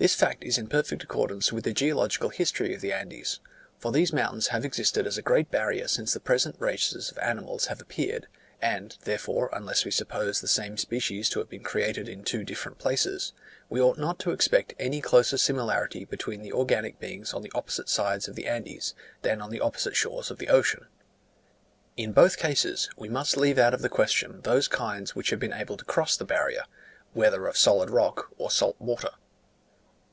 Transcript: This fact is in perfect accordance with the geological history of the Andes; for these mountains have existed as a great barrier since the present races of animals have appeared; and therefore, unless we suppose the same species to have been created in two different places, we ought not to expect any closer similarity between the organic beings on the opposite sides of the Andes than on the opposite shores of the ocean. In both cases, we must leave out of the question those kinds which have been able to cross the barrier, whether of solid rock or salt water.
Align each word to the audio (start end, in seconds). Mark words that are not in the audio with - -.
This 0.00 0.14
fact 0.14 0.44
is 0.44 0.58
in 0.58 0.68
perfect 0.68 1.02
accordance 1.02 1.52
with 1.52 1.64
the 1.64 1.72
geological 1.72 2.28
history 2.28 2.72
of 2.72 2.80
the 2.80 2.92
Andes; 2.92 3.40
for 3.80 3.90
these 3.90 4.12
mountains 4.12 4.46
have 4.46 4.64
existed 4.64 5.08
as 5.08 5.18
a 5.18 5.22
great 5.22 5.50
barrier 5.50 5.88
since 5.88 6.12
the 6.14 6.20
present 6.20 6.54
races 6.60 7.10
of 7.10 7.18
animals 7.18 7.66
have 7.66 7.80
appeared; 7.80 8.28
and 8.62 8.96
therefore, 9.02 9.50
unless 9.52 9.84
we 9.84 9.90
suppose 9.90 10.40
the 10.40 10.46
same 10.46 10.76
species 10.76 11.28
to 11.30 11.40
have 11.40 11.48
been 11.48 11.64
created 11.64 12.08
in 12.08 12.22
two 12.22 12.44
different 12.44 12.78
places, 12.78 13.32
we 13.68 13.80
ought 13.80 13.98
not 13.98 14.20
to 14.20 14.30
expect 14.30 14.72
any 14.78 15.00
closer 15.00 15.36
similarity 15.36 16.04
between 16.04 16.42
the 16.42 16.52
organic 16.52 17.00
beings 17.00 17.34
on 17.34 17.42
the 17.42 17.50
opposite 17.52 17.88
sides 17.88 18.28
of 18.28 18.36
the 18.36 18.46
Andes 18.46 18.94
than 19.22 19.40
on 19.42 19.50
the 19.50 19.58
opposite 19.60 19.96
shores 19.96 20.30
of 20.30 20.38
the 20.38 20.48
ocean. 20.48 20.86
In 21.96 22.12
both 22.12 22.36
cases, 22.36 22.88
we 22.96 23.08
must 23.08 23.36
leave 23.36 23.58
out 23.58 23.74
of 23.74 23.82
the 23.82 23.88
question 23.88 24.42
those 24.42 24.68
kinds 24.68 25.16
which 25.16 25.30
have 25.30 25.40
been 25.40 25.52
able 25.52 25.76
to 25.76 25.84
cross 25.84 26.16
the 26.16 26.24
barrier, 26.24 26.66
whether 27.14 27.48
of 27.48 27.56
solid 27.58 27.90
rock 27.90 28.30
or 28.38 28.48
salt 28.48 28.76
water. 28.78 29.10